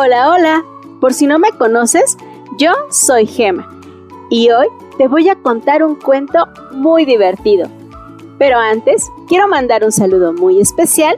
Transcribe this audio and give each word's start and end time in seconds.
Hola, 0.00 0.30
hola. 0.30 0.64
Por 1.00 1.12
si 1.12 1.26
no 1.26 1.40
me 1.40 1.50
conoces, 1.50 2.16
yo 2.56 2.70
soy 2.88 3.26
Gema 3.26 3.68
y 4.30 4.48
hoy 4.50 4.68
te 4.96 5.08
voy 5.08 5.28
a 5.28 5.34
contar 5.34 5.82
un 5.82 5.96
cuento 5.96 6.46
muy 6.70 7.04
divertido. 7.04 7.68
Pero 8.38 8.58
antes, 8.58 9.04
quiero 9.26 9.48
mandar 9.48 9.82
un 9.82 9.90
saludo 9.90 10.32
muy 10.32 10.60
especial 10.60 11.16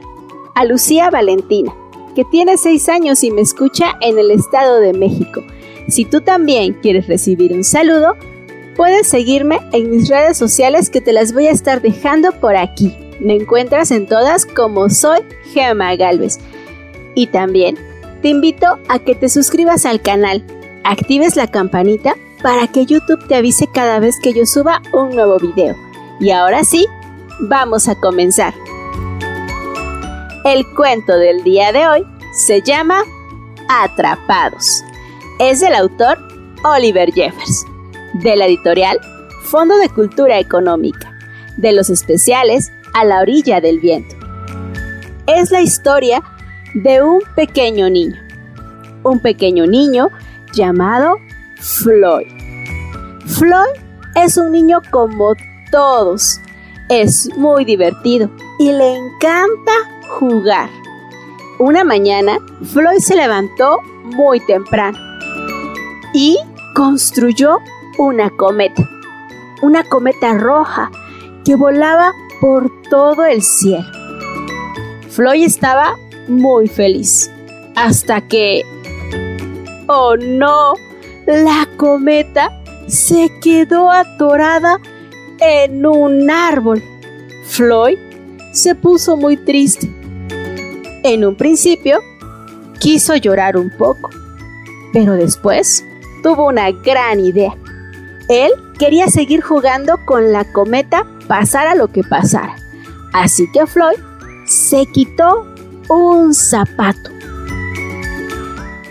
a 0.55 0.65
Lucía 0.65 1.11
Valentina, 1.11 1.71
que 2.15 2.25
tiene 2.25 2.57
6 2.57 2.89
años 2.89 3.23
y 3.23 3.29
me 3.29 3.41
escucha 3.41 3.99
en 4.01 4.17
el 4.17 4.31
Estado 4.31 4.79
de 4.79 4.93
México. 4.93 5.43
Si 5.87 6.03
tú 6.03 6.21
también 6.21 6.73
quieres 6.81 7.07
recibir 7.07 7.53
un 7.53 7.63
saludo, 7.63 8.15
puedes 8.75 9.07
seguirme 9.07 9.59
en 9.73 9.91
mis 9.91 10.09
redes 10.09 10.39
sociales 10.39 10.89
que 10.89 11.01
te 11.01 11.13
las 11.13 11.35
voy 11.35 11.45
a 11.45 11.51
estar 11.51 11.83
dejando 11.83 12.31
por 12.31 12.55
aquí. 12.55 12.97
Me 13.19 13.35
encuentras 13.35 13.91
en 13.91 14.07
todas 14.07 14.47
como 14.47 14.89
soy 14.89 15.19
Gema 15.53 15.95
Galvez. 15.95 16.39
Y 17.13 17.27
también 17.27 17.77
te 18.21 18.29
invito 18.29 18.79
a 18.87 18.99
que 18.99 19.15
te 19.15 19.29
suscribas 19.29 19.85
al 19.85 20.01
canal, 20.01 20.43
actives 20.83 21.35
la 21.35 21.47
campanita 21.47 22.15
para 22.41 22.67
que 22.67 22.85
YouTube 22.85 23.27
te 23.27 23.35
avise 23.35 23.67
cada 23.67 23.99
vez 23.99 24.15
que 24.21 24.33
yo 24.33 24.45
suba 24.45 24.81
un 24.93 25.09
nuevo 25.09 25.37
video. 25.39 25.75
Y 26.19 26.31
ahora 26.31 26.63
sí, 26.63 26.87
vamos 27.41 27.87
a 27.87 27.95
comenzar. 27.95 28.53
El 30.43 30.65
cuento 30.75 31.17
del 31.17 31.43
día 31.43 31.71
de 31.71 31.87
hoy 31.87 32.05
se 32.33 32.61
llama 32.61 33.03
Atrapados. 33.69 34.83
Es 35.39 35.59
del 35.59 35.75
autor 35.75 36.17
Oliver 36.63 37.11
Jeffers, 37.11 37.65
de 38.13 38.35
la 38.35 38.45
editorial 38.45 38.99
Fondo 39.43 39.77
de 39.77 39.89
Cultura 39.89 40.39
Económica, 40.39 41.11
de 41.57 41.73
los 41.73 41.89
especiales 41.89 42.71
A 42.93 43.05
la 43.05 43.21
orilla 43.21 43.61
del 43.61 43.79
viento. 43.79 44.15
Es 45.27 45.51
la 45.51 45.61
historia 45.61 46.21
de 46.73 47.01
un 47.03 47.21
pequeño 47.35 47.89
niño. 47.89 48.15
Un 49.03 49.19
pequeño 49.19 49.65
niño 49.65 50.09
llamado 50.53 51.17
Floyd. 51.57 52.27
Floyd 53.25 53.79
es 54.15 54.37
un 54.37 54.51
niño 54.51 54.81
como 54.91 55.33
todos. 55.71 56.39
Es 56.89 57.29
muy 57.37 57.65
divertido 57.65 58.29
y 58.59 58.71
le 58.71 58.95
encanta 58.95 59.71
jugar. 60.19 60.69
Una 61.59 61.83
mañana, 61.83 62.39
Floyd 62.73 62.99
se 62.99 63.15
levantó 63.15 63.81
muy 64.03 64.39
temprano 64.41 64.97
y 66.13 66.37
construyó 66.75 67.59
una 67.97 68.29
cometa. 68.31 68.83
Una 69.61 69.83
cometa 69.83 70.33
roja 70.33 70.91
que 71.45 71.55
volaba 71.55 72.13
por 72.39 72.71
todo 72.89 73.25
el 73.25 73.41
cielo. 73.41 73.85
Floyd 75.09 75.43
estaba 75.43 75.95
muy 76.27 76.67
feliz. 76.67 77.31
Hasta 77.75 78.21
que... 78.27 78.63
¡Oh 79.87 80.15
no! 80.17 80.73
La 81.25 81.67
cometa 81.77 82.61
se 82.87 83.31
quedó 83.41 83.89
atorada 83.89 84.79
en 85.39 85.85
un 85.85 86.29
árbol. 86.29 86.83
Floyd 87.45 87.97
se 88.53 88.75
puso 88.75 89.17
muy 89.17 89.37
triste. 89.37 89.89
En 91.03 91.25
un 91.25 91.35
principio, 91.35 91.99
quiso 92.79 93.15
llorar 93.15 93.57
un 93.57 93.71
poco, 93.77 94.09
pero 94.93 95.13
después 95.13 95.83
tuvo 96.23 96.47
una 96.47 96.71
gran 96.71 97.19
idea. 97.19 97.55
Él 98.29 98.51
quería 98.77 99.07
seguir 99.07 99.41
jugando 99.41 99.97
con 100.05 100.31
la 100.31 100.51
cometa 100.51 101.05
pasara 101.27 101.75
lo 101.75 101.87
que 101.87 102.03
pasara. 102.03 102.55
Así 103.13 103.49
que 103.51 103.65
Floyd 103.65 103.99
se 104.45 104.85
quitó 104.87 105.50
un 105.91 106.33
zapato. 106.33 107.11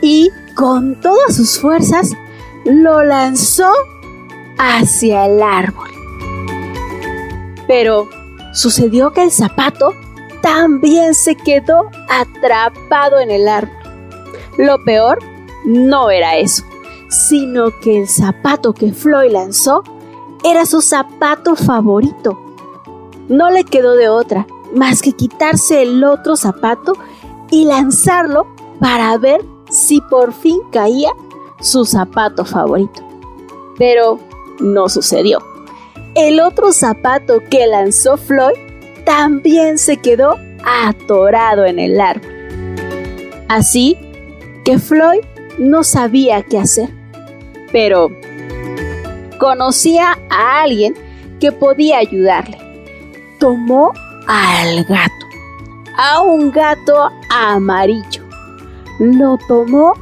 Y 0.02 0.30
con 0.54 1.00
todas 1.00 1.34
sus 1.34 1.58
fuerzas 1.58 2.12
lo 2.64 3.02
lanzó 3.02 3.72
hacia 4.58 5.26
el 5.26 5.42
árbol. 5.42 5.88
Pero 7.66 8.08
sucedió 8.52 9.12
que 9.12 9.24
el 9.24 9.30
zapato 9.30 9.94
también 10.42 11.14
se 11.14 11.36
quedó 11.36 11.90
atrapado 12.08 13.18
en 13.18 13.30
el 13.30 13.48
árbol. 13.48 13.76
Lo 14.58 14.82
peor 14.84 15.18
no 15.64 16.10
era 16.10 16.36
eso, 16.36 16.64
sino 17.08 17.70
que 17.80 18.00
el 18.00 18.08
zapato 18.08 18.74
que 18.74 18.92
Floyd 18.92 19.32
lanzó 19.32 19.82
era 20.44 20.66
su 20.66 20.82
zapato 20.82 21.56
favorito. 21.56 22.38
No 23.28 23.50
le 23.50 23.64
quedó 23.64 23.94
de 23.94 24.08
otra 24.08 24.46
más 24.74 25.02
que 25.02 25.12
quitarse 25.12 25.82
el 25.82 26.02
otro 26.04 26.36
zapato 26.36 26.94
y 27.50 27.64
lanzarlo 27.64 28.46
para 28.78 29.16
ver 29.18 29.44
si 29.70 30.00
por 30.02 30.32
fin 30.32 30.60
caía 30.70 31.10
su 31.60 31.84
zapato 31.84 32.44
favorito. 32.44 33.02
Pero 33.78 34.18
no 34.60 34.88
sucedió. 34.88 35.38
El 36.14 36.40
otro 36.40 36.72
zapato 36.72 37.40
que 37.50 37.66
lanzó 37.66 38.16
Floyd 38.16 38.56
también 39.04 39.78
se 39.78 39.96
quedó 39.96 40.36
atorado 40.64 41.64
en 41.64 41.78
el 41.78 42.00
árbol. 42.00 42.30
Así 43.48 43.96
que 44.64 44.78
Floyd 44.78 45.20
no 45.58 45.82
sabía 45.84 46.42
qué 46.42 46.58
hacer, 46.58 46.90
pero 47.72 48.08
conocía 49.38 50.18
a 50.30 50.62
alguien 50.62 50.94
que 51.40 51.52
podía 51.52 51.98
ayudarle. 51.98 52.58
Tomó 53.38 53.92
al 54.26 54.84
gato, 54.84 55.26
a 55.96 56.20
un 56.22 56.50
gato 56.50 57.10
amarillo. 57.30 58.22
Lo 58.98 59.38
tomó 59.48 59.94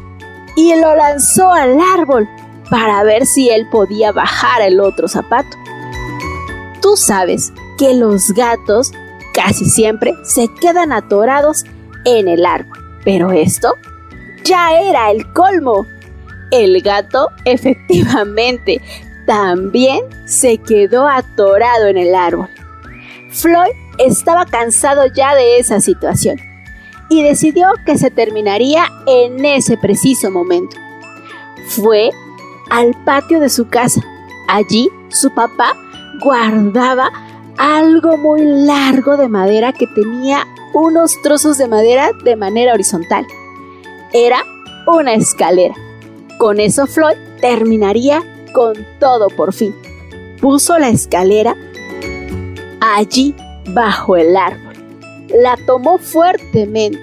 y 0.57 0.75
lo 0.75 0.95
lanzó 0.95 1.53
al 1.53 1.79
árbol 1.81 2.29
para 2.71 3.03
ver 3.03 3.27
si 3.27 3.49
él 3.49 3.69
podía 3.71 4.13
bajar 4.13 4.63
el 4.63 4.81
otro 4.81 5.09
zapato. 5.09 5.57
Tú 6.81 6.97
sabes 6.97 7.53
que 7.79 7.95
los 7.95 8.33
gatos 8.33 8.93
casi 9.35 9.67
siempre 9.67 10.15
se 10.25 10.49
quedan 10.61 10.93
atorados 10.93 11.65
en 12.05 12.29
el 12.29 12.45
árbol, 12.45 12.79
pero 13.05 13.31
esto 13.31 13.75
ya 14.45 14.81
era 14.81 15.11
el 15.11 15.33
colmo. 15.33 15.87
El 16.51 16.81
gato 16.83 17.29
efectivamente 17.45 18.81
también 19.27 20.01
se 20.25 20.59
quedó 20.59 21.07
atorado 21.07 21.87
en 21.87 21.99
el 21.99 22.15
árbol. 22.15 22.49
Floyd 23.31 23.75
estaba 23.99 24.47
cansado 24.47 25.07
ya 25.15 25.35
de 25.35 25.59
esa 25.59 25.81
situación 25.81 26.39
y 27.11 27.23
decidió 27.23 27.69
que 27.87 27.99
se 27.99 28.11
terminaría 28.11 28.85
en 29.07 29.45
ese 29.45 29.77
preciso 29.77 30.31
momento. 30.31 30.77
Fue 31.69 32.11
al 32.71 32.95
patio 33.05 33.41
de 33.41 33.49
su 33.49 33.69
casa. 33.69 34.03
Allí 34.49 34.89
su 35.09 35.31
papá 35.35 35.75
guardaba 36.21 37.11
algo 37.57 38.17
muy 38.17 38.43
largo 38.43 39.17
de 39.17 39.29
madera 39.29 39.73
que 39.73 39.87
tenía 39.87 40.47
unos 40.75 41.21
trozos 41.23 41.59
de 41.59 41.69
madera 41.69 42.11
de 42.25 42.37
manera 42.37 42.75
horizontal. 42.75 43.27
Era 44.13 44.43
una 44.87 45.15
escalera. 45.15 45.75
Con 46.39 46.61
eso 46.61 46.87
Floyd 46.87 47.17
terminaría 47.41 48.23
con 48.53 48.75
todo 49.01 49.29
por 49.29 49.53
fin. 49.53 49.75
Puso 50.41 50.79
la 50.79 50.89
escalera 50.89 51.57
allí 52.81 53.35
bajo 53.73 54.17
el 54.17 54.37
árbol. 54.37 54.75
La 55.43 55.57
tomó 55.67 55.99
fuertemente, 55.99 57.03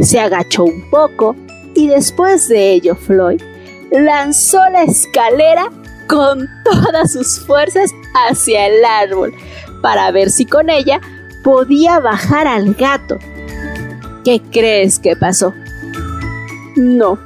se 0.00 0.20
agachó 0.20 0.64
un 0.64 0.88
poco 0.90 1.36
y 1.74 1.88
después 1.88 2.48
de 2.48 2.72
ello 2.72 2.94
Floyd 2.94 3.40
lanzó 3.90 4.58
la 4.70 4.82
escalera 4.82 5.70
con 6.08 6.48
todas 6.64 7.12
sus 7.12 7.40
fuerzas 7.46 7.90
hacia 8.14 8.66
el 8.66 8.84
árbol 8.84 9.32
para 9.82 10.10
ver 10.10 10.30
si 10.30 10.44
con 10.44 10.70
ella 10.70 11.00
podía 11.44 12.00
bajar 12.00 12.46
al 12.46 12.74
gato. 12.74 13.18
¿Qué 14.24 14.42
crees 14.50 14.98
que 14.98 15.16
pasó? 15.16 15.54
No, 16.76 17.18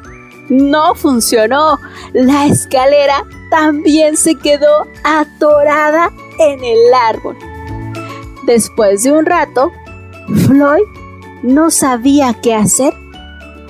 no 0.48 0.94
funcionó. 0.94 1.78
La 2.12 2.46
escalera 2.46 3.24
también 3.50 4.16
se 4.16 4.34
quedó 4.34 4.86
atorada 5.04 6.10
en 6.38 6.62
el 6.62 6.94
árbol. 6.94 7.36
Después 8.44 9.02
de 9.02 9.12
un 9.12 9.26
rato, 9.26 9.70
Floyd 10.46 10.82
no 11.42 11.70
sabía 11.70 12.34
qué 12.42 12.54
hacer. 12.54 12.94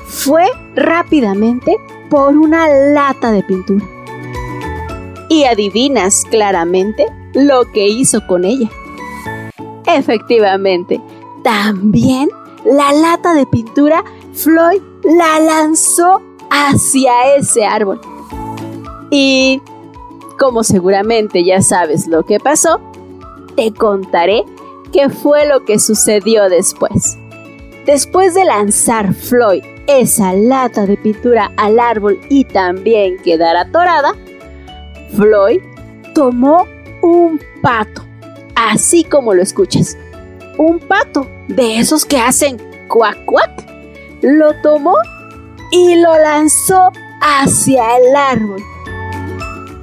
Fue 0.07 0.45
rápidamente 0.75 1.77
por 2.11 2.37
una 2.37 2.69
lata 2.69 3.33
de 3.33 3.43
pintura. 3.43 3.85
Y 5.29 5.45
adivinas 5.45 6.25
claramente 6.31 7.07
lo 7.35 7.71
que 7.73 7.89
hizo 7.89 8.27
con 8.27 8.45
ella. 8.45 8.71
Efectivamente, 9.87 11.01
también 11.43 12.29
la 12.65 12.93
lata 12.93 13.35
de 13.35 13.47
pintura 13.47 14.05
Floyd 14.35 14.81
la 15.05 15.41
lanzó 15.41 16.21
hacia 16.51 17.35
ese 17.37 17.65
árbol. 17.65 18.01
Y 19.11 19.61
como 20.39 20.65
seguramente 20.65 21.45
ya 21.45 21.63
sabes 21.63 22.07
lo 22.07 22.25
que 22.25 22.41
pasó, 22.41 22.81
te 23.57 23.73
contaré 23.73 24.45
qué 24.93 25.09
fue 25.09 25.47
lo 25.47 25.65
que 25.65 25.79
sucedió 25.79 26.49
después. 26.49 27.19
Después 27.87 28.35
de 28.35 28.45
lanzar 28.45 29.13
Floyd 29.13 29.65
esa 29.87 30.33
lata 30.33 30.87
de 30.87 30.97
pintura 30.97 31.51
al 31.57 31.81
árbol 31.81 32.21
y 32.29 32.45
también 32.45 33.17
quedar 33.19 33.57
atorada, 33.57 34.15
Floyd 35.17 35.61
tomó 36.15 36.67
un 37.03 37.41
pato, 37.61 38.05
así 38.55 39.03
como 39.05 39.35
lo 39.35 39.43
escuchas. 39.43 39.97
Un 40.59 40.79
pato 40.79 41.27
de 41.49 41.79
esos 41.79 42.05
que 42.05 42.19
hacen 42.19 42.59
cuac 42.89 43.25
cuac. 43.25 43.51
Lo 44.21 44.55
tomó 44.63 44.95
y 45.73 45.97
lo 45.97 46.17
lanzó 46.19 46.93
hacia 47.21 47.97
el 47.97 48.15
árbol. 48.15 48.63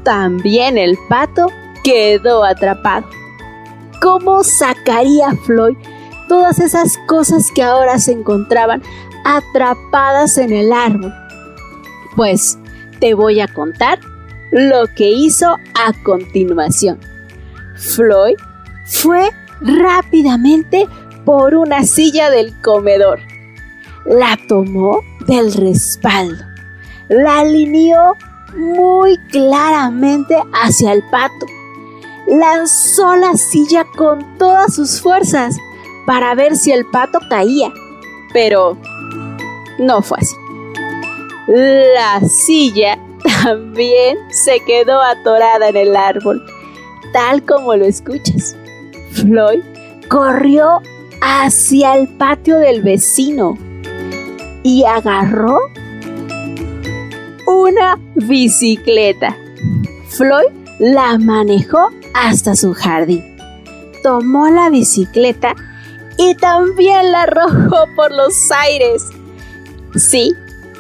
También 0.04 0.78
el 0.78 0.98
pato 1.10 1.48
quedó 1.84 2.46
atrapado. 2.46 3.19
¿Cómo 4.02 4.44
sacaría 4.44 5.32
Floyd 5.46 5.76
todas 6.28 6.60
esas 6.60 6.98
cosas 7.08 7.48
que 7.54 7.64
ahora 7.64 8.00
se 8.00 8.14
encontraban 8.14 8.82
atrapadas 9.26 10.38
en 10.38 10.54
el 10.54 10.72
árbol? 10.72 11.14
Pues 12.16 12.58
te 13.00 13.14
voy 13.14 13.40
a 13.40 13.48
contar 13.48 14.00
lo 14.52 14.88
que 14.96 15.10
hizo 15.10 15.48
a 15.48 15.94
continuación. 16.04 17.00
Floyd 17.76 18.36
fue 18.86 19.30
rápidamente 19.62 20.88
por 21.26 21.56
una 21.56 21.84
silla 21.84 22.30
del 22.30 22.60
comedor. 22.62 23.20
La 24.06 24.38
tomó 24.48 25.02
del 25.28 25.54
respaldo. 25.54 26.44
La 27.10 27.40
alineó 27.40 28.16
muy 28.58 29.18
claramente 29.32 30.36
hacia 30.54 30.94
el 30.94 31.04
pato. 31.12 31.46
Lanzó 32.30 33.16
la 33.16 33.36
silla 33.36 33.86
con 33.98 34.38
todas 34.38 34.76
sus 34.76 35.02
fuerzas 35.02 35.58
para 36.06 36.36
ver 36.36 36.56
si 36.56 36.72
el 36.72 36.86
pato 36.86 37.20
caía. 37.30 37.74
Pero 38.34 38.78
no 39.80 40.02
fue 40.02 40.20
así. 40.20 40.36
La 41.48 42.22
silla 42.28 43.00
también 43.44 44.18
se 44.30 44.60
quedó 44.66 45.02
atorada 45.02 45.70
en 45.70 45.78
el 45.78 45.96
árbol, 45.96 46.46
tal 47.14 47.44
como 47.44 47.76
lo 47.76 47.86
escuchas. 47.86 48.56
Floyd 49.12 49.62
corrió 50.08 50.82
hacia 51.22 51.96
el 51.96 52.08
patio 52.08 52.60
del 52.60 52.82
vecino 52.82 53.58
y 54.64 54.84
agarró 54.84 55.60
una 57.48 58.00
bicicleta. 58.16 59.36
Floyd 60.08 60.52
la 60.80 61.18
manejó 61.18 61.90
hasta 62.14 62.56
su 62.56 62.74
jardín. 62.74 63.38
Tomó 64.04 64.50
la 64.50 64.70
bicicleta 64.70 65.56
y 66.18 66.36
también 66.36 67.12
la 67.12 67.24
arrojó 67.24 67.86
por 67.96 68.12
los 68.12 68.34
aires. 68.52 69.08
Sí, 69.96 70.34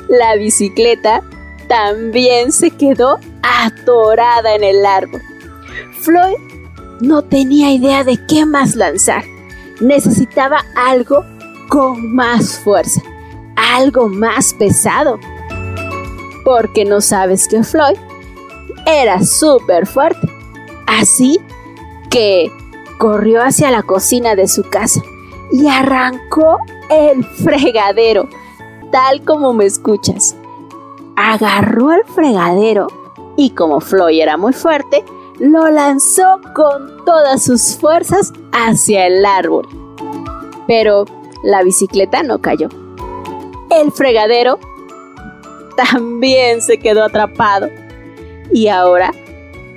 la 0.09 0.35
bicicleta 0.35 1.21
también 1.67 2.51
se 2.51 2.71
quedó 2.71 3.19
atorada 3.41 4.55
en 4.55 4.63
el 4.63 4.85
árbol. 4.85 5.21
Floyd 6.01 6.35
no 6.99 7.21
tenía 7.21 7.71
idea 7.71 8.03
de 8.03 8.17
qué 8.27 8.45
más 8.45 8.75
lanzar. 8.75 9.23
Necesitaba 9.79 10.65
algo 10.75 11.23
con 11.69 12.13
más 12.13 12.59
fuerza, 12.59 13.01
algo 13.55 14.09
más 14.09 14.53
pesado. 14.55 15.19
Porque 16.43 16.83
no 16.83 16.99
sabes 16.99 17.47
que 17.47 17.63
Floyd 17.63 17.97
era 18.85 19.23
súper 19.23 19.85
fuerte. 19.85 20.38
Así 20.89 21.39
que 22.09 22.51
corrió 22.97 23.41
hacia 23.41 23.71
la 23.71 23.83
cocina 23.83 24.35
de 24.35 24.47
su 24.47 24.63
casa 24.63 25.01
y 25.51 25.67
arrancó 25.67 26.57
el 26.89 27.23
fregadero, 27.23 28.27
tal 28.91 29.23
como 29.23 29.53
me 29.53 29.65
escuchas 29.65 30.35
agarró 31.19 31.91
el 31.91 32.05
fregadero 32.05 32.87
y 33.35 33.49
como 33.49 33.81
Floyd 33.81 34.21
era 34.21 34.37
muy 34.37 34.53
fuerte, 34.53 35.03
lo 35.37 35.69
lanzó 35.69 36.39
con 36.55 37.03
todas 37.05 37.43
sus 37.43 37.75
fuerzas 37.77 38.31
hacia 38.53 39.05
el 39.05 39.25
árbol. 39.25 39.67
Pero 40.65 41.05
la 41.43 41.61
bicicleta 41.61 42.23
no 42.23 42.39
cayó. 42.39 42.69
El 43.69 43.91
fregadero 43.91 44.59
también 45.75 46.61
se 46.61 46.77
quedó 46.77 47.03
atrapado. 47.03 47.67
Y 48.51 48.69
ahora, 48.69 49.11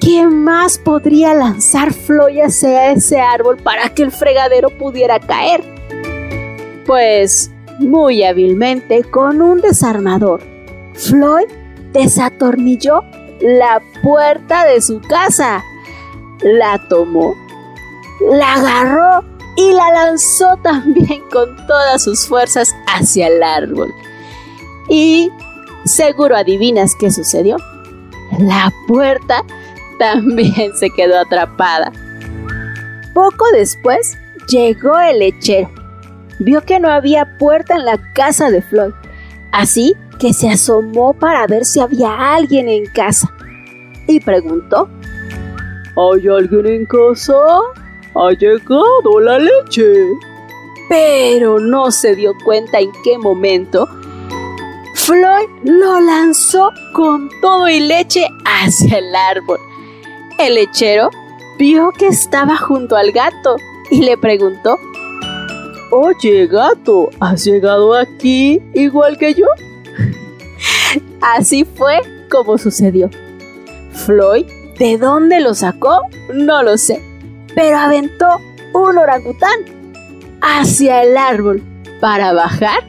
¿qué 0.03 0.27
más 0.27 0.79
podría 0.79 1.33
lanzar 1.33 1.93
Floyd 1.93 2.41
hacia 2.41 2.91
ese 2.91 3.21
árbol 3.21 3.59
para 3.59 3.89
que 3.91 4.03
el 4.03 4.11
fregadero 4.11 4.69
pudiera 4.71 5.21
caer? 5.21 5.63
Pues 6.87 7.53
muy 7.79 8.25
hábilmente 8.25 9.05
con 9.05 9.41
un 9.41 9.61
desarmador 9.61 10.43
Floyd 10.95 11.47
desatornilló 11.93 13.03
la 13.41 13.81
puerta 14.03 14.65
de 14.65 14.81
su 14.81 15.01
casa, 15.01 15.63
la 16.43 16.79
tomó, 16.89 17.35
la 18.31 18.55
agarró 18.55 19.25
y 19.57 19.73
la 19.73 19.91
lanzó 19.93 20.57
también 20.63 21.23
con 21.33 21.57
todas 21.67 22.03
sus 22.03 22.27
fuerzas 22.27 22.75
hacia 22.87 23.29
el 23.29 23.43
árbol. 23.43 23.93
Y 24.89 25.31
seguro 25.85 26.37
adivinas 26.37 26.95
qué 26.99 27.11
sucedió. 27.11 27.57
La 28.39 28.73
puerta 28.87 29.45
también 30.03 30.77
se 30.77 30.91
quedó 30.91 31.17
atrapada. 31.21 31.93
Poco 33.15 33.45
después 33.53 34.19
llegó 34.49 34.99
el 34.99 35.21
lechero. 35.21 35.71
Vio 36.41 36.61
que 36.63 36.81
no 36.81 36.91
había 36.91 37.39
puerta 37.39 37.77
en 37.77 37.85
la 37.85 38.01
casa 38.13 38.51
de 38.51 38.63
Floyd. 38.63 38.95
Así 39.53 39.95
que 40.19 40.33
se 40.33 40.51
asomó 40.51 41.15
para 41.15 41.47
ver 41.47 41.65
si 41.65 41.79
había 41.79 42.35
alguien 42.35 42.69
en 42.69 42.87
casa 42.87 43.33
y 44.09 44.19
preguntó, 44.19 44.89
¿Hay 45.97 46.27
alguien 46.27 46.67
en 46.67 46.87
casa? 46.87 47.35
Ha 48.17 48.31
llegado 48.33 49.21
la 49.21 49.39
leche. 49.39 49.85
Pero 50.89 51.61
no 51.61 51.93
se 51.93 52.17
dio 52.17 52.33
cuenta 52.45 52.81
en 52.81 52.91
qué 53.05 53.19
momento 53.19 53.89
Floyd 54.97 55.49
lo 55.65 56.01
lanzó 56.01 56.73
con 56.93 57.29
todo 57.41 57.69
y 57.69 57.81
leche 57.81 58.27
hacia 58.45 58.99
el 58.99 59.15
árbol. 59.15 59.59
El 60.43 60.57
lechero 60.57 61.09
vio 61.57 61.93
que 61.93 62.09
estaba 62.09 62.57
junto 62.57 62.97
al 62.97 63.13
gato 63.13 63.59
y 63.93 64.03
le 64.03 64.19
preguntó, 64.19 64.77
Oye 65.93 66.49
gato, 66.49 67.11
¿has 67.21 67.45
llegado 67.45 67.95
aquí 67.95 68.61
igual 68.75 69.19
que 69.19 69.35
yo? 69.35 69.47
Así 71.21 71.65
fue 71.65 72.01
como 72.29 72.59
sucedió. 72.59 73.09
Floyd, 73.93 74.47
¿de 74.81 74.99
dónde 74.99 75.41
lo 75.41 75.55
sacó? 75.55 76.01
No 76.35 76.65
lo 76.65 76.77
sé, 76.77 77.01
pero 77.55 77.79
aventó 77.79 78.27
un 78.75 78.99
orangután 78.99 79.61
hacia 80.41 81.05
el 81.05 81.17
árbol 81.17 81.63
para 82.01 82.33
bajar 82.33 82.83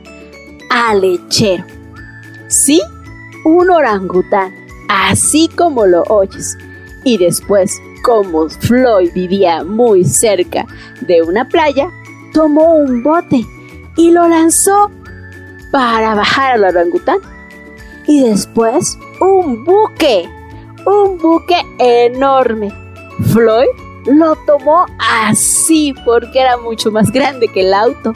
al 0.72 1.01
lechero. 1.01 1.66
Sí, 2.48 2.82
un 3.46 3.70
orangután, 3.70 4.56
así 4.89 5.50
como 5.56 5.86
lo 5.86 6.01
oyes. 6.06 6.58
Y 7.03 7.17
después, 7.17 7.81
como 8.03 8.50
Floyd 8.50 9.12
vivía 9.13 9.63
muy 9.63 10.03
cerca 10.05 10.65
de 11.01 11.22
una 11.22 11.48
playa, 11.48 11.89
tomó 12.33 12.75
un 12.75 13.03
bote 13.03 13.45
y 13.98 14.12
lo 14.12 14.27
lanzó 14.27 14.89
para 15.72 16.15
bajar 16.15 16.53
al 16.53 16.63
orangután 16.63 17.19
y 18.07 18.24
después 18.24 18.98
un 19.19 19.63
buque, 19.63 20.29
un 20.86 21.17
buque 21.17 21.62
enorme. 21.79 22.72
Floyd 23.31 23.67
lo 24.05 24.36
tomó 24.45 24.86
así 25.00 25.93
porque 26.05 26.41
era 26.41 26.57
mucho 26.57 26.91
más 26.91 27.12
grande 27.12 27.48
que 27.48 27.62
el 27.62 27.74
auto 27.74 28.13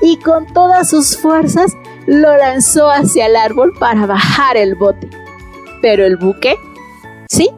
y 0.00 0.16
con 0.18 0.46
todas 0.52 0.90
sus 0.90 1.16
fuerzas 1.18 1.76
lo 2.06 2.36
lanzó 2.36 2.90
hacia 2.90 3.26
el 3.26 3.36
árbol 3.36 3.72
para 3.78 4.06
bajar 4.06 4.56
el 4.56 4.74
bote. 4.74 5.08
Pero 5.82 6.04
el 6.04 6.16
buque, 6.16 6.56
sí, 7.28 7.50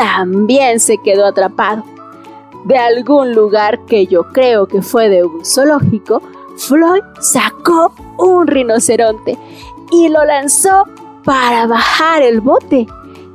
también 0.00 0.80
se 0.80 0.96
quedó 0.96 1.26
atrapado. 1.26 1.84
De 2.64 2.78
algún 2.78 3.34
lugar 3.34 3.84
que 3.84 4.06
yo 4.06 4.24
creo 4.32 4.66
que 4.66 4.80
fue 4.80 5.10
de 5.10 5.24
un 5.24 5.44
zoológico, 5.44 6.22
Floyd 6.56 7.02
sacó 7.20 7.92
un 8.16 8.46
rinoceronte 8.46 9.36
y 9.92 10.08
lo 10.08 10.24
lanzó 10.24 10.86
para 11.22 11.66
bajar 11.66 12.22
el 12.22 12.40
bote. 12.40 12.86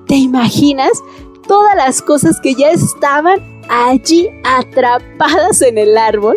¿Te 0.07 0.15
imaginas 0.15 1.03
todas 1.48 1.75
las 1.75 2.01
cosas 2.01 2.39
que 2.41 2.55
ya 2.55 2.72
estaban 2.72 3.39
allí 3.69 4.27
atrapadas 4.43 5.62
en 5.62 5.77
el 5.77 5.95
árbol? 6.00 6.36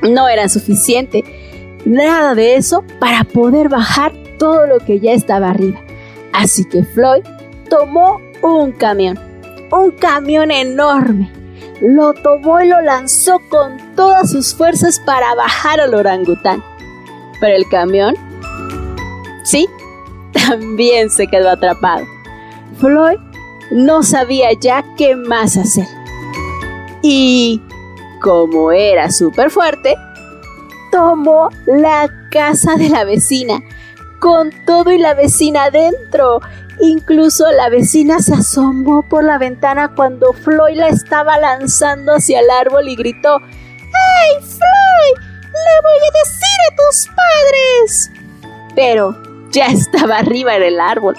No 0.00 0.28
era 0.28 0.48
suficiente. 0.48 1.24
Nada 1.84 2.34
de 2.34 2.54
eso 2.56 2.82
para 3.00 3.24
poder 3.24 3.68
bajar 3.68 4.14
todo 4.38 4.66
lo 4.66 4.78
que 4.78 4.98
ya 4.98 5.12
estaba 5.12 5.50
arriba. 5.50 5.78
Así 6.32 6.64
que 6.64 6.84
Floyd 6.84 7.22
tomó 7.68 8.20
un 8.42 8.72
camión, 8.72 9.18
un 9.70 9.90
camión 9.92 10.50
enorme. 10.50 11.32
Lo 11.80 12.14
tomó 12.14 12.60
y 12.60 12.68
lo 12.68 12.80
lanzó 12.80 13.38
con 13.50 13.76
todas 13.94 14.30
sus 14.30 14.54
fuerzas 14.54 14.98
para 15.04 15.34
bajar 15.34 15.80
al 15.80 15.94
orangután. 15.94 16.62
Pero 17.38 17.54
el 17.54 17.68
camión 17.68 18.14
Sí, 19.46 19.68
también 20.32 21.08
se 21.08 21.28
quedó 21.28 21.50
atrapado. 21.50 22.04
Floyd 22.78 23.18
no 23.70 24.02
sabía 24.02 24.48
ya 24.60 24.84
qué 24.96 25.14
más 25.14 25.56
hacer. 25.56 25.86
Y 27.00 27.62
como 28.20 28.72
era 28.72 29.12
súper 29.12 29.50
fuerte, 29.50 29.94
tomó 30.90 31.48
la 31.66 32.10
casa 32.32 32.74
de 32.74 32.88
la 32.88 33.04
vecina, 33.04 33.60
con 34.20 34.50
todo 34.64 34.90
y 34.92 34.98
la 34.98 35.14
vecina 35.14 35.64
adentro. 35.64 36.40
Incluso 36.80 37.50
la 37.52 37.68
vecina 37.70 38.18
se 38.20 38.34
asomó 38.34 39.02
por 39.08 39.24
la 39.24 39.38
ventana 39.38 39.94
cuando 39.94 40.32
Floyd 40.32 40.76
la 40.76 40.88
estaba 40.88 41.38
lanzando 41.38 42.12
hacia 42.12 42.40
el 42.40 42.50
árbol 42.50 42.88
y 42.88 42.96
gritó, 42.96 43.38
¡Hey, 43.40 44.36
Floyd! 44.40 45.26
¡Le 45.42 45.82
voy 45.82 45.98
a 45.98 46.18
decir 46.18 46.58
a 46.70 46.76
tus 46.76 47.08
padres! 47.16 48.10
Pero 48.74 49.16
ya 49.50 49.66
estaba 49.72 50.18
arriba 50.18 50.56
en 50.56 50.62
el 50.62 50.80
árbol. 50.80 51.16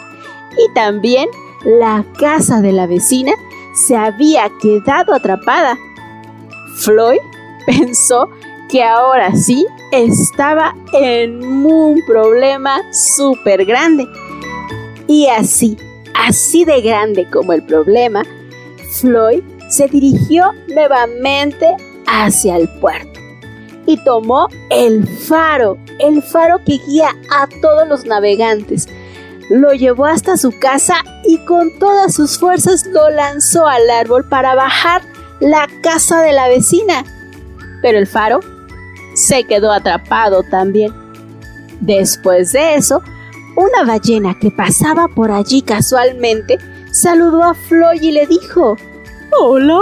Y 0.58 0.74
también 0.74 1.28
la 1.64 2.06
casa 2.20 2.62
de 2.62 2.72
la 2.72 2.88
vecina 2.88 3.34
se 3.88 3.96
había 3.96 4.50
quedado 4.62 5.14
atrapada. 5.14 5.78
Floyd 6.78 7.20
pensó 7.66 8.30
que 8.70 8.84
ahora 8.84 9.36
sí 9.36 9.66
estaba 9.92 10.76
en 10.94 11.44
un 11.44 12.02
problema 12.06 12.82
súper 12.92 13.66
grande. 13.66 14.08
Y 15.08 15.28
así, 15.28 15.78
así 16.16 16.66
de 16.66 16.82
grande 16.82 17.30
como 17.30 17.54
el 17.54 17.64
problema, 17.64 18.24
Floyd 19.00 19.44
se 19.70 19.88
dirigió 19.88 20.52
nuevamente 20.68 21.76
hacia 22.08 22.58
el 22.58 22.68
puerto 22.80 23.20
y 23.88 23.98
tomó 24.04 24.50
el 24.70 25.08
faro, 25.08 25.78
el 26.00 26.22
faro 26.22 26.60
que 26.66 26.78
guía 26.86 27.10
a 27.32 27.48
todos 27.62 27.88
los 27.88 28.06
navegantes. 28.06 28.88
Lo 29.50 29.72
llevó 29.72 30.06
hasta 30.06 30.36
su 30.36 30.52
casa 30.60 30.96
y 31.24 31.38
con 31.46 31.80
todas 31.80 32.14
sus 32.14 32.38
fuerzas 32.38 32.86
lo 32.86 33.10
lanzó 33.10 33.66
al 33.66 33.90
árbol 33.90 34.28
para 34.28 34.56
bajar 34.56 35.02
la 35.40 35.68
casa 35.82 36.22
de 36.22 36.34
la 36.34 36.50
vecina. 36.50 37.06
Pero 37.82 37.98
el 37.98 38.08
faro 38.08 38.42
se 39.18 39.44
quedó 39.46 39.72
atrapado 39.72 40.44
también. 40.44 40.94
Después 41.82 42.52
de 42.52 42.76
eso, 42.76 43.02
una 43.56 43.84
ballena 43.84 44.38
que 44.40 44.52
pasaba 44.52 45.08
por 45.08 45.32
allí 45.32 45.62
casualmente 45.64 46.58
saludó 46.92 47.44
a 47.44 47.54
Floyd 47.54 48.02
y 48.02 48.12
le 48.12 48.28
dijo, 48.28 48.78
Hola, 49.40 49.82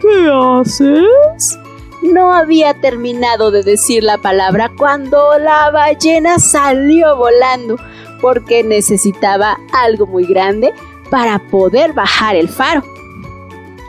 ¿qué 0.00 0.30
haces? 0.32 1.58
No 2.02 2.32
había 2.32 2.74
terminado 2.80 3.50
de 3.50 3.62
decir 3.62 4.02
la 4.02 4.18
palabra 4.18 4.70
cuando 4.76 5.38
la 5.38 5.70
ballena 5.70 6.38
salió 6.38 7.16
volando 7.16 7.76
porque 8.20 8.62
necesitaba 8.62 9.58
algo 9.72 10.06
muy 10.06 10.24
grande 10.24 10.72
para 11.10 11.38
poder 11.50 11.92
bajar 11.92 12.36
el 12.36 12.48
faro. 12.48 12.82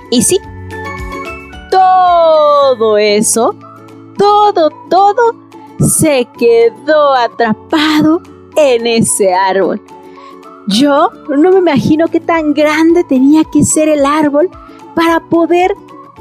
Y 0.10 0.24
sí, 0.24 0.40
todo 1.72 2.98
eso, 2.98 3.56
todo, 4.18 4.70
todo 4.90 5.36
se 5.80 6.28
quedó 6.38 7.14
atrapado 7.14 8.22
en 8.56 8.88
ese 8.88 9.34
árbol. 9.34 9.82
Yo 10.68 11.10
no 11.30 11.52
me 11.52 11.60
imagino 11.60 12.08
qué 12.08 12.20
tan 12.20 12.54
grande 12.54 13.04
tenía 13.04 13.44
que 13.52 13.64
ser 13.64 13.90
el 13.90 14.06
árbol 14.06 14.50
para 14.96 15.20
poder 15.20 15.76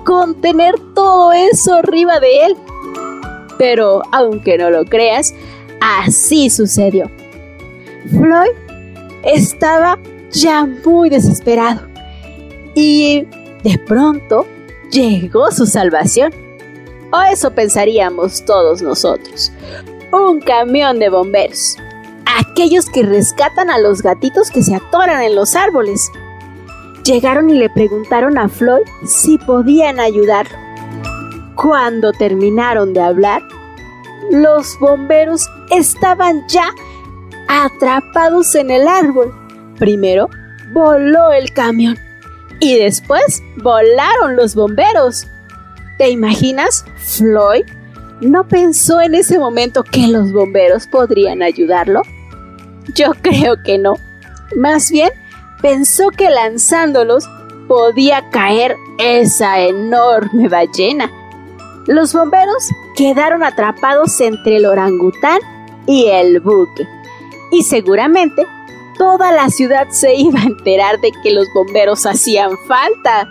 contener 0.04 0.75
todo 0.94 1.32
eso 1.32 1.75
arriba 1.75 2.18
de 2.18 2.46
él. 2.46 2.56
Pero 3.58 4.02
aunque 4.11 4.58
no 4.58 4.70
lo 4.70 4.84
creas, 4.84 5.34
así 5.80 6.50
sucedió. 6.50 7.11
Floyd 8.11 8.50
estaba 9.22 9.99
ya 10.32 10.66
muy 10.84 11.08
desesperado 11.08 11.82
y 12.75 13.26
de 13.62 13.78
pronto 13.87 14.46
llegó 14.90 15.50
su 15.52 15.66
salvación. 15.66 16.32
O 17.12 17.21
eso 17.21 17.50
pensaríamos 17.50 18.45
todos 18.45 18.81
nosotros. 18.81 19.52
Un 20.12 20.40
camión 20.40 20.99
de 20.99 21.11
bomberos. 21.11 21.76
Aquellos 22.38 22.87
que 22.87 23.02
rescatan 23.02 23.71
a 23.71 23.78
los 23.78 24.02
gatitos 24.02 24.50
que 24.50 24.62
se 24.62 24.75
atoran 24.75 25.23
en 25.23 25.35
los 25.35 25.54
árboles. 25.54 26.11
Llegaron 27.04 27.50
y 27.50 27.54
le 27.54 27.69
preguntaron 27.69 28.38
a 28.38 28.49
Floyd 28.49 28.87
si 29.07 29.37
podían 29.38 30.00
ayudarlo. 30.00 30.57
Cuando 31.54 32.12
terminaron 32.12 32.95
de 32.95 33.00
hablar, 33.00 33.42
los 34.31 34.78
bomberos 34.78 35.47
estaban 35.71 36.47
ya 36.49 36.71
atrapados 37.49 38.54
en 38.54 38.71
el 38.71 38.88
árbol. 38.88 39.35
Primero 39.78 40.28
voló 40.73 41.33
el 41.33 41.52
camión 41.52 41.99
y 42.61 42.78
después 42.78 43.42
volaron 43.62 44.37
los 44.37 44.54
bomberos. 44.54 45.26
¿Te 45.99 46.11
imaginas? 46.11 46.84
Floyd 46.96 47.64
no 48.20 48.46
pensó 48.46 49.00
en 49.00 49.14
ese 49.14 49.38
momento 49.38 49.82
que 49.82 50.06
los 50.06 50.32
bomberos 50.32 50.87
podrían 50.87 51.42
ayudarlo. 51.42 52.02
Yo 52.94 53.12
creo 53.20 53.56
que 53.64 53.78
no. 53.78 53.94
Más 54.56 54.90
bien 54.90 55.11
pensó 55.61 56.11
que 56.11 56.30
lanzándolos 56.30 57.28
podía 57.68 58.30
caer 58.30 58.76
esa 58.99 59.61
enorme 59.61 60.49
ballena. 60.49 61.11
Los 61.87 62.12
bomberos 62.12 62.68
quedaron 62.96 63.42
atrapados 63.42 64.20
entre 64.20 64.58
el 64.58 64.66
orangután 64.66 65.40
y 65.87 66.06
el 66.06 66.38
buque. 66.40 66.87
Y 67.50 67.64
seguramente 67.64 68.46
toda 68.99 69.32
la 69.32 69.49
ciudad 69.50 69.88
se 69.90 70.14
iba 70.14 70.40
a 70.40 70.44
enterar 70.44 71.00
de 71.00 71.11
que 71.22 71.32
los 71.32 71.46
bomberos 71.54 72.06
hacían 72.06 72.56
falta. 72.68 73.28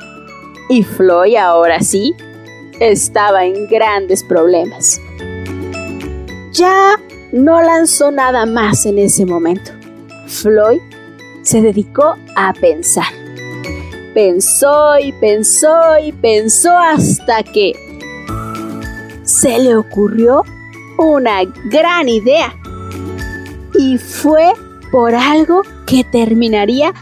Y 0.69 0.83
Floyd 0.83 1.37
ahora 1.37 1.79
sí 1.81 2.13
estaba 2.81 3.45
en 3.45 3.67
grandes 3.67 4.23
problemas. 4.23 4.99
Ya 6.51 6.99
no 7.31 7.61
lanzó 7.61 8.11
nada 8.11 8.47
más 8.47 8.85
en 8.87 8.97
ese 8.97 9.25
momento. 9.25 9.71
Floyd 10.25 10.81
se 11.43 11.61
dedicó 11.61 12.15
a 12.35 12.53
pensar. 12.53 13.13
Pensó 14.15 14.97
y 14.99 15.13
pensó 15.13 15.97
y 16.03 16.11
pensó 16.11 16.75
hasta 16.75 17.43
que 17.43 17.73
se 19.23 19.59
le 19.59 19.75
ocurrió 19.75 20.43
una 20.97 21.43
gran 21.69 22.09
idea. 22.09 22.55
Y 23.75 23.99
fue 23.99 24.51
por 24.91 25.13
algo 25.13 25.61
que 25.85 26.03
terminaría 26.03 26.93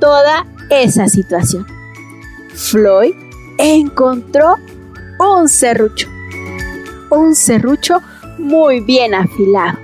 toda 0.00 0.44
esa 0.70 1.08
situación. 1.08 1.66
Floyd 2.52 3.14
encontró 3.58 4.56
un 5.20 5.48
serrucho. 5.48 6.08
Un 7.10 7.34
serrucho 7.34 8.00
muy 8.38 8.80
bien 8.80 9.14
afilado. 9.14 9.78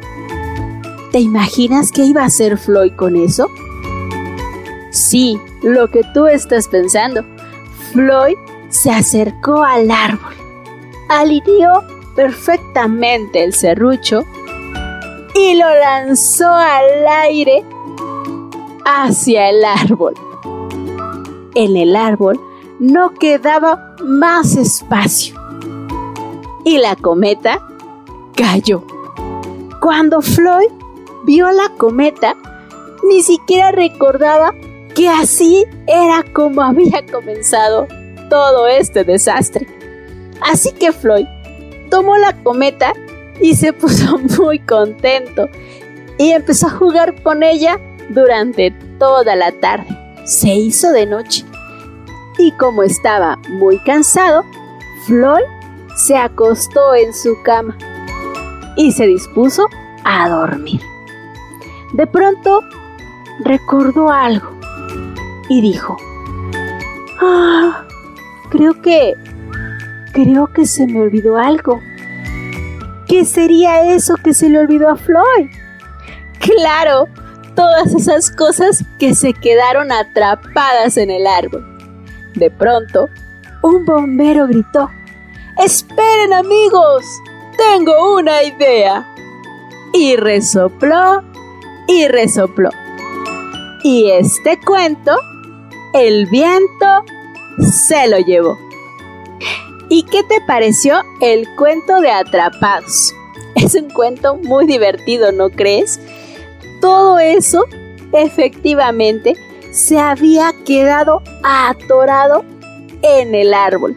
¿Te 1.12 1.21
imaginas 1.21 1.93
qué 1.93 2.05
iba 2.05 2.23
a 2.23 2.26
hacer 2.26 2.57
Floyd 2.57 2.93
con 2.97 3.16
eso? 3.16 3.49
Sí, 4.90 5.38
lo 5.62 5.90
que 5.90 6.02
tú 6.14 6.26
estás 6.26 6.69
pensando. 6.69 7.23
Floyd 7.93 8.37
se 8.71 8.90
acercó 8.90 9.62
al 9.62 9.90
árbol, 9.90 10.35
alineó 11.09 11.85
perfectamente 12.14 13.45
el 13.45 13.52
serrucho 13.52 14.25
y 15.35 15.55
lo 15.55 15.69
lanzó 15.69 16.50
al 16.50 17.07
aire 17.23 17.62
hacia 18.85 19.50
el 19.50 19.64
árbol. 19.64 20.14
En 21.55 21.76
el 21.76 21.95
árbol 21.95 22.40
no 22.78 23.14
quedaba 23.14 23.96
más 24.06 24.54
espacio 24.54 25.34
y 26.64 26.78
la 26.78 26.94
cometa 26.94 27.60
cayó. 28.36 28.84
Cuando 29.80 30.22
Floyd 30.22 30.70
vio 31.25 31.50
la 31.50 31.70
cometa, 31.76 32.36
ni 33.08 33.22
siquiera 33.22 33.72
recordaba 33.72 34.54
que 34.94 35.08
así 35.08 35.64
era 35.88 36.25
como 36.32 36.62
había 36.62 37.04
comenzado 37.10 37.88
todo 38.30 38.68
este 38.68 39.02
desastre. 39.02 39.66
Así 40.40 40.70
que 40.72 40.92
Floyd 40.92 41.26
tomó 41.90 42.16
la 42.16 42.32
cometa 42.44 42.92
y 43.40 43.56
se 43.56 43.72
puso 43.72 44.18
muy 44.38 44.60
contento 44.60 45.48
y 46.16 46.30
empezó 46.30 46.68
a 46.68 46.70
jugar 46.70 47.20
con 47.22 47.42
ella 47.42 47.80
durante 48.10 48.70
toda 49.00 49.34
la 49.34 49.50
tarde. 49.50 49.88
Se 50.25 50.54
hizo 50.54 50.92
de 50.92 51.06
noche 51.06 51.44
y 52.38 52.52
como 52.52 52.83
estaba 52.83 53.38
muy 53.49 53.78
cansado, 53.81 54.45
Floyd 55.07 55.45
se 55.97 56.16
acostó 56.16 56.95
en 56.95 57.14
su 57.14 57.40
cama 57.43 57.76
y 58.76 58.93
se 58.93 59.07
dispuso 59.07 59.69
a 60.05 60.28
dormir. 60.28 60.81
De 61.93 62.07
pronto 62.07 62.62
recordó 63.40 64.11
algo 64.11 64.50
y 65.49 65.61
dijo, 65.61 65.97
ah, 67.21 67.85
creo 68.50 68.81
que, 68.83 69.14
creo 70.12 70.47
que 70.52 70.66
se 70.66 70.87
me 70.87 71.00
olvidó 71.00 71.38
algo. 71.38 71.81
¿Qué 73.09 73.25
sería 73.25 73.95
eso 73.95 74.16
que 74.16 74.35
se 74.35 74.49
le 74.50 74.59
olvidó 74.59 74.88
a 74.88 74.97
Floyd? 74.97 75.49
Claro, 76.40 77.07
todas 77.55 77.95
esas 77.95 78.31
cosas 78.31 78.85
que 78.99 79.14
se 79.14 79.33
quedaron 79.33 79.93
atrapadas 79.93 80.97
en 80.97 81.11
el 81.11 81.26
árbol. 81.26 81.75
De 82.37 82.50
pronto, 82.50 83.09
un 83.62 83.85
bombero 83.85 84.47
gritó, 84.47 84.90
¡Esperen 85.59 86.33
amigos! 86.33 87.05
Tengo 87.57 88.14
una 88.14 88.43
idea. 88.43 89.07
Y 89.93 90.16
resopló 90.16 91.23
y 91.88 92.07
resopló. 92.07 92.69
Y 93.83 94.11
este 94.11 94.61
cuento, 94.61 95.16
el 95.95 96.26
viento 96.26 97.05
se 97.73 98.07
lo 98.09 98.19
llevó. 98.19 98.59
¿Y 99.88 100.02
qué 100.02 100.23
te 100.25 100.40
pareció 100.47 101.02
el 101.21 101.47
cuento 101.57 102.00
de 102.00 102.11
Atrapados? 102.11 103.14
Es 103.55 103.75
un 103.75 103.88
cuento 103.88 104.37
muy 104.37 104.66
divertido, 104.66 105.33
¿no 105.33 105.49
crees? 105.49 105.99
Todo 106.83 107.19
eso, 107.19 107.64
efectivamente, 108.12 109.35
se 109.76 109.99
había 109.99 110.52
quedado 110.64 111.23
atorado 111.42 112.45
en 113.02 113.35
el 113.35 113.52
árbol. 113.52 113.95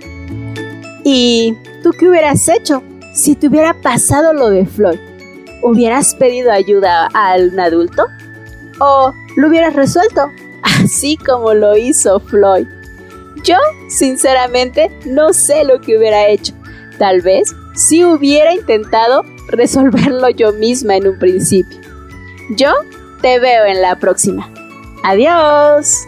¿Y 1.05 1.55
tú 1.81 1.91
qué 1.97 2.09
hubieras 2.09 2.49
hecho 2.49 2.83
si 3.13 3.35
te 3.35 3.47
hubiera 3.47 3.73
pasado 3.81 4.33
lo 4.33 4.49
de 4.49 4.65
Floyd? 4.65 4.99
¿Hubieras 5.63 6.15
pedido 6.15 6.51
ayuda 6.51 7.07
a 7.13 7.35
un 7.37 7.57
adulto? 7.59 8.05
¿O 8.81 9.13
lo 9.37 9.47
hubieras 9.47 9.73
resuelto? 9.73 10.29
Así 10.63 11.15
como 11.15 11.53
lo 11.53 11.77
hizo 11.77 12.19
Floyd. 12.19 12.67
Yo, 13.45 13.55
sinceramente, 13.87 14.91
no 15.05 15.31
sé 15.31 15.63
lo 15.63 15.79
que 15.79 15.97
hubiera 15.97 16.27
hecho. 16.27 16.53
Tal 16.97 17.21
vez 17.21 17.55
si 17.73 18.03
hubiera 18.03 18.53
intentado 18.53 19.23
resolverlo 19.47 20.29
yo 20.29 20.51
misma 20.51 20.97
en 20.97 21.07
un 21.07 21.19
principio. 21.19 21.79
Yo 22.57 22.73
te 23.21 23.39
veo 23.39 23.63
en 23.63 23.81
la 23.81 23.97
próxima. 23.97 24.58
Adiós. 25.03 26.07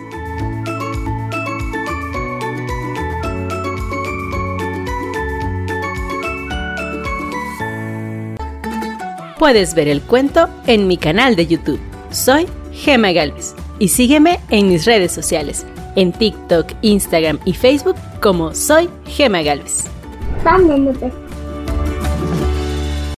Puedes 9.39 9.73
ver 9.73 9.87
el 9.87 10.01
cuento 10.01 10.49
en 10.67 10.87
mi 10.87 10.97
canal 10.97 11.35
de 11.35 11.47
YouTube. 11.47 11.79
Soy 12.11 12.47
Gema 12.73 13.11
Galvez 13.11 13.55
y 13.79 13.87
sígueme 13.87 14.39
en 14.49 14.67
mis 14.69 14.85
redes 14.85 15.11
sociales, 15.11 15.65
en 15.95 16.11
TikTok, 16.11 16.67
Instagram 16.83 17.39
y 17.45 17.53
Facebook 17.53 17.95
como 18.21 18.53
Soy 18.53 18.87
Gema 19.07 19.41
Galvez. 19.41 19.85